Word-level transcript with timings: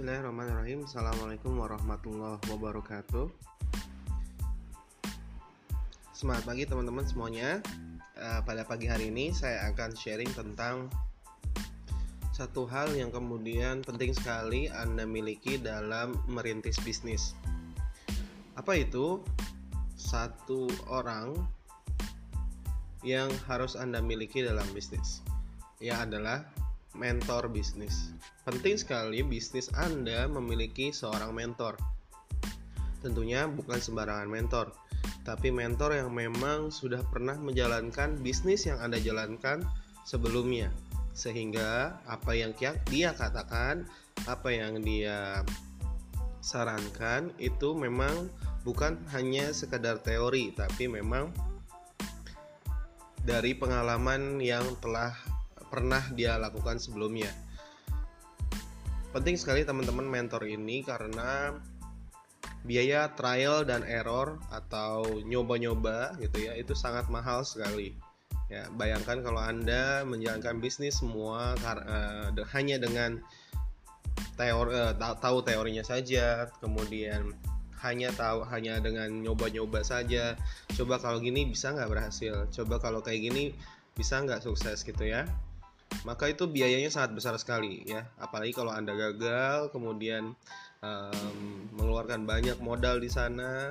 Bismillahirrahmanirrahim. 0.00 0.88
Assalamualaikum 0.88 1.60
warahmatullahi 1.60 2.40
wabarakatuh. 2.48 3.28
Semangat 6.16 6.48
pagi 6.48 6.64
teman-teman 6.64 7.04
semuanya. 7.04 7.60
Uh, 8.16 8.40
Pada 8.48 8.64
pagi 8.64 8.88
hari 8.88 9.12
ini 9.12 9.28
saya 9.36 9.68
akan 9.68 9.92
sharing 9.92 10.32
tentang 10.32 10.88
Satu 12.32 12.64
hal 12.64 12.96
yang 12.96 13.12
kemudian 13.12 13.84
penting 13.84 14.16
sekali 14.16 14.72
Anda 14.72 15.04
miliki 15.04 15.60
dalam 15.60 16.16
merintis 16.24 16.80
bisnis. 16.80 17.36
Apa 18.56 18.80
itu? 18.80 19.20
Satu 20.00 20.64
orang 20.88 21.36
yang 23.04 23.28
harus 23.44 23.76
Anda 23.76 24.00
miliki 24.00 24.40
dalam 24.40 24.64
bisnis. 24.72 25.20
Ya 25.76 26.00
adalah 26.08 26.48
mentor 26.94 27.46
bisnis. 27.50 28.10
Penting 28.42 28.74
sekali 28.74 29.22
bisnis 29.22 29.70
Anda 29.78 30.26
memiliki 30.26 30.90
seorang 30.90 31.30
mentor. 31.30 31.78
Tentunya 33.00 33.48
bukan 33.48 33.80
sembarangan 33.80 34.28
mentor, 34.28 34.76
tapi 35.24 35.48
mentor 35.48 35.96
yang 35.96 36.12
memang 36.12 36.68
sudah 36.68 37.00
pernah 37.08 37.38
menjalankan 37.38 38.20
bisnis 38.20 38.68
yang 38.68 38.76
Anda 38.82 39.00
jalankan 39.00 39.64
sebelumnya. 40.04 40.68
Sehingga 41.16 42.00
apa 42.04 42.36
yang 42.36 42.52
dia 42.88 43.16
katakan, 43.16 43.88
apa 44.28 44.48
yang 44.52 44.84
dia 44.84 45.44
sarankan 46.40 47.32
itu 47.36 47.76
memang 47.76 48.28
bukan 48.64 49.00
hanya 49.12 49.52
sekedar 49.52 50.00
teori, 50.04 50.52
tapi 50.52 50.88
memang 50.88 51.32
dari 53.24 53.52
pengalaman 53.52 54.40
yang 54.40 54.64
telah 54.80 55.12
pernah 55.70 56.02
dia 56.12 56.34
lakukan 56.36 56.82
sebelumnya. 56.82 57.30
Penting 59.14 59.38
sekali 59.38 59.62
teman-teman 59.62 60.06
mentor 60.06 60.46
ini 60.46 60.82
karena 60.82 61.54
biaya 62.62 63.08
trial 63.16 63.64
dan 63.64 63.82
error 63.88 64.36
atau 64.52 65.02
nyoba-nyoba 65.24 66.20
gitu 66.20 66.44
ya 66.44 66.52
itu 66.58 66.76
sangat 66.76 67.08
mahal 67.08 67.46
sekali. 67.46 67.96
Ya, 68.50 68.66
bayangkan 68.74 69.22
kalau 69.22 69.38
Anda 69.38 70.02
menjalankan 70.02 70.58
bisnis 70.58 70.98
semua 70.98 71.54
uh, 71.62 72.34
hanya 72.50 72.82
dengan 72.82 73.22
teori 74.34 74.74
uh, 74.74 74.92
tahu 74.98 75.46
teorinya 75.46 75.86
saja, 75.86 76.50
kemudian 76.58 77.30
hanya 77.80 78.10
tahu 78.12 78.42
hanya 78.50 78.82
dengan 78.82 79.22
nyoba-nyoba 79.22 79.86
saja. 79.86 80.34
Coba 80.74 80.98
kalau 80.98 81.22
gini 81.22 81.46
bisa 81.48 81.72
nggak 81.72 81.88
berhasil? 81.88 82.50
Coba 82.50 82.82
kalau 82.82 83.00
kayak 83.00 83.30
gini 83.30 83.54
bisa 83.94 84.18
nggak 84.18 84.42
sukses 84.42 84.82
gitu 84.82 85.06
ya? 85.06 85.30
Maka 86.02 86.32
itu 86.32 86.48
biayanya 86.48 86.88
sangat 86.88 87.12
besar 87.16 87.34
sekali 87.36 87.84
ya. 87.84 88.08
Apalagi 88.16 88.56
kalau 88.56 88.72
anda 88.72 88.96
gagal 88.96 89.68
kemudian 89.74 90.32
um, 90.80 91.38
mengeluarkan 91.76 92.24
banyak 92.24 92.56
modal 92.60 93.00
di 93.00 93.10
sana 93.12 93.68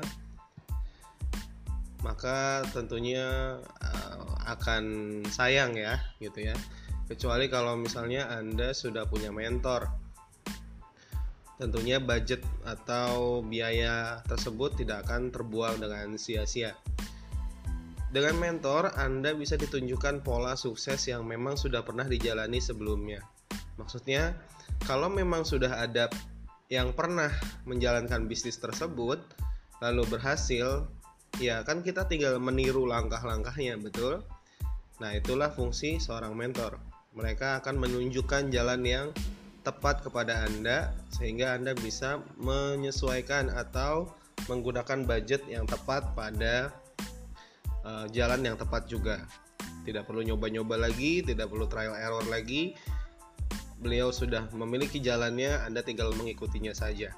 maka 2.00 2.64
tentunya 2.72 3.60
uh, 3.60 4.24
akan 4.48 4.84
sayang 5.28 5.76
ya 5.76 6.00
gitu 6.24 6.48
ya. 6.48 6.56
Kecuali 7.10 7.50
kalau 7.50 7.76
misalnya 7.76 8.30
anda 8.30 8.72
sudah 8.72 9.10
punya 9.10 9.34
mentor. 9.34 9.90
Tentunya 11.60 12.00
budget 12.00 12.40
atau 12.64 13.44
biaya 13.44 14.24
tersebut 14.32 14.80
tidak 14.80 15.04
akan 15.04 15.28
terbuang 15.28 15.84
dengan 15.84 16.16
sia-sia 16.16 16.72
dengan 18.10 18.42
mentor, 18.42 18.90
Anda 18.98 19.38
bisa 19.38 19.54
ditunjukkan 19.54 20.26
pola 20.26 20.58
sukses 20.58 20.98
yang 21.06 21.30
memang 21.30 21.54
sudah 21.54 21.86
pernah 21.86 22.10
dijalani 22.10 22.58
sebelumnya. 22.58 23.22
Maksudnya, 23.78 24.34
kalau 24.90 25.14
memang 25.14 25.46
sudah 25.46 25.78
ada 25.78 26.10
yang 26.74 26.90
pernah 26.94 27.30
menjalankan 27.70 28.26
bisnis 28.26 28.58
tersebut, 28.58 29.22
lalu 29.82 30.04
berhasil, 30.10 30.90
ya 31.38 31.62
kan 31.62 31.86
kita 31.86 32.10
tinggal 32.10 32.42
meniru 32.42 32.90
langkah-langkahnya, 32.90 33.78
betul? 33.78 34.26
Nah, 34.98 35.14
itulah 35.14 35.54
fungsi 35.54 36.02
seorang 36.02 36.34
mentor. 36.34 36.82
Mereka 37.14 37.62
akan 37.62 37.78
menunjukkan 37.78 38.50
jalan 38.50 38.82
yang 38.86 39.08
tepat 39.62 40.02
kepada 40.02 40.50
Anda, 40.50 40.98
sehingga 41.14 41.54
Anda 41.54 41.78
bisa 41.78 42.26
menyesuaikan 42.42 43.54
atau 43.54 44.10
menggunakan 44.50 45.06
budget 45.06 45.46
yang 45.46 45.70
tepat 45.70 46.18
pada 46.18 46.74
uh, 47.86 48.06
jalan 48.12 48.44
yang 48.44 48.56
tepat 48.60 48.90
juga. 48.90 49.24
Tidak 49.84 50.06
perlu 50.06 50.22
nyoba-nyoba 50.22 50.76
lagi 50.78 51.24
tidak 51.24 51.50
perlu 51.50 51.66
trial 51.66 51.96
error 51.96 52.24
lagi. 52.28 52.76
Beliau 53.80 54.12
sudah 54.12 54.52
memiliki 54.52 55.00
jalannya 55.00 55.64
Anda 55.64 55.80
tinggal 55.80 56.12
mengikutinya 56.12 56.76
saja. 56.76 57.16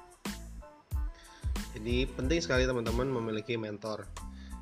Jadi 1.74 2.06
penting 2.14 2.38
sekali 2.38 2.68
teman-teman 2.68 3.10
memiliki 3.10 3.58
mentor. 3.58 4.06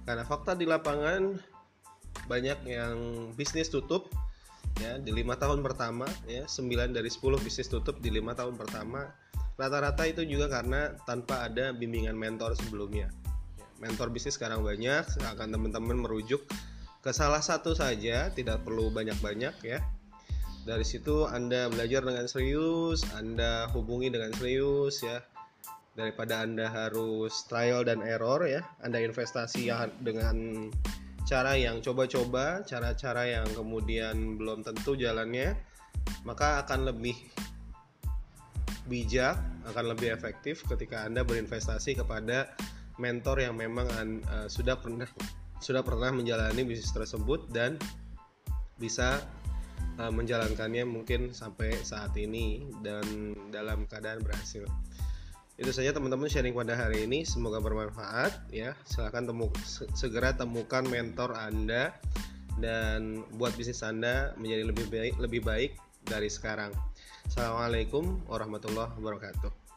Karena 0.08 0.24
fakta 0.24 0.56
di 0.56 0.64
lapangan 0.64 1.36
banyak 2.24 2.58
yang 2.64 2.96
bisnis 3.36 3.68
tutup 3.68 4.08
ya 4.80 4.96
di 4.96 5.12
lima 5.12 5.36
tahun 5.36 5.60
pertama 5.60 6.06
ya 6.24 6.46
9 6.46 6.96
dari 6.96 7.10
10 7.10 7.20
bisnis 7.42 7.68
tutup 7.68 8.00
di 8.00 8.08
lima 8.08 8.32
tahun 8.32 8.56
pertama. 8.56 9.12
Rata-rata 9.60 10.08
itu 10.08 10.24
juga 10.24 10.48
karena 10.48 10.96
tanpa 11.04 11.44
ada 11.44 11.76
bimbingan 11.76 12.16
mentor 12.16 12.56
sebelumnya 12.56 13.12
mentor 13.80 14.12
bisnis 14.12 14.36
sekarang 14.36 14.60
banyak 14.60 15.02
akan 15.08 15.48
teman-teman 15.50 15.96
merujuk 15.96 16.44
ke 17.00 17.10
salah 17.16 17.40
satu 17.40 17.72
saja 17.72 18.28
tidak 18.30 18.60
perlu 18.62 18.92
banyak-banyak 18.92 19.56
ya. 19.64 19.80
Dari 20.68 20.84
situ 20.84 21.24
anda 21.24 21.72
belajar 21.72 22.04
dengan 22.04 22.28
serius 22.28 23.00
anda 23.16 23.66
hubungi 23.72 24.12
dengan 24.12 24.36
serius 24.36 25.00
ya. 25.00 25.24
Daripada 25.96 26.44
anda 26.44 26.68
harus 26.70 27.48
trial 27.48 27.82
dan 27.88 28.04
error 28.04 28.44
ya 28.44 28.62
anda 28.84 29.00
investasi 29.00 29.72
ya 29.72 29.88
dengan 30.04 30.68
cara 31.24 31.56
yang 31.56 31.80
coba-coba 31.80 32.66
cara-cara 32.68 33.22
yang 33.22 33.48
kemudian 33.54 34.34
belum 34.34 34.66
tentu 34.66 34.98
jalannya 34.98 35.54
maka 36.26 36.64
akan 36.66 36.90
lebih 36.90 37.16
bijak 38.90 39.38
akan 39.70 39.94
lebih 39.94 40.10
efektif 40.10 40.66
ketika 40.66 41.06
anda 41.06 41.22
berinvestasi 41.22 41.94
kepada 41.94 42.50
mentor 43.00 43.40
yang 43.40 43.56
memang 43.56 43.88
uh, 44.28 44.46
sudah 44.46 44.76
pernah 44.76 45.08
sudah 45.60 45.80
pernah 45.80 46.12
menjalani 46.12 46.60
bisnis 46.64 46.92
tersebut 46.92 47.48
dan 47.48 47.80
bisa 48.76 49.24
uh, 49.96 50.12
menjalankannya 50.12 50.84
mungkin 50.84 51.32
sampai 51.32 51.80
saat 51.80 52.12
ini 52.20 52.68
dan 52.84 53.36
dalam 53.48 53.88
keadaan 53.88 54.20
berhasil. 54.20 54.64
Itu 55.60 55.76
saja 55.76 55.92
teman-teman 55.92 56.24
sharing 56.24 56.56
pada 56.56 56.72
hari 56.72 57.04
ini, 57.04 57.28
semoga 57.28 57.60
bermanfaat 57.60 58.48
ya. 58.48 58.72
Silahkan 58.88 59.28
temu 59.28 59.52
segera 59.92 60.32
temukan 60.32 60.80
mentor 60.88 61.36
Anda 61.36 61.92
dan 62.56 63.28
buat 63.36 63.52
bisnis 63.60 63.84
Anda 63.84 64.32
menjadi 64.40 64.64
lebih 64.72 64.86
baik 64.88 65.14
lebih 65.20 65.40
baik 65.44 65.72
dari 66.08 66.32
sekarang. 66.32 66.72
Assalamualaikum 67.28 68.24
warahmatullahi 68.24 68.96
wabarakatuh. 68.96 69.69